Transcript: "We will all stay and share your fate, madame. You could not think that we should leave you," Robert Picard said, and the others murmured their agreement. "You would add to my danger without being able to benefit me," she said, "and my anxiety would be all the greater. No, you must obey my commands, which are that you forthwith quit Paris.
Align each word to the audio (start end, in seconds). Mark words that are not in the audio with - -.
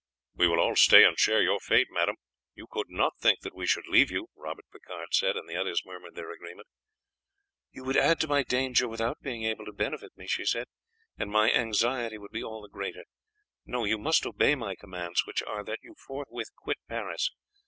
"We 0.33 0.47
will 0.47 0.59
all 0.59 0.75
stay 0.75 1.03
and 1.03 1.15
share 1.15 1.43
your 1.43 1.59
fate, 1.59 1.89
madame. 1.91 2.15
You 2.55 2.65
could 2.65 2.89
not 2.89 3.19
think 3.19 3.41
that 3.41 3.53
we 3.53 3.67
should 3.67 3.85
leave 3.87 4.09
you," 4.09 4.29
Robert 4.35 4.65
Picard 4.71 5.09
said, 5.13 5.37
and 5.37 5.47
the 5.47 5.55
others 5.55 5.83
murmured 5.85 6.15
their 6.15 6.31
agreement. 6.31 6.67
"You 7.71 7.83
would 7.83 7.97
add 7.97 8.19
to 8.21 8.27
my 8.27 8.41
danger 8.41 8.87
without 8.87 9.21
being 9.21 9.43
able 9.45 9.63
to 9.65 9.71
benefit 9.71 10.17
me," 10.17 10.25
she 10.25 10.43
said, 10.45 10.65
"and 11.19 11.29
my 11.29 11.51
anxiety 11.51 12.17
would 12.17 12.31
be 12.31 12.43
all 12.43 12.63
the 12.63 12.67
greater. 12.69 13.03
No, 13.63 13.85
you 13.85 13.99
must 13.99 14.25
obey 14.25 14.55
my 14.55 14.73
commands, 14.73 15.27
which 15.27 15.43
are 15.43 15.63
that 15.65 15.83
you 15.83 15.93
forthwith 15.93 16.49
quit 16.55 16.77
Paris. 16.89 17.29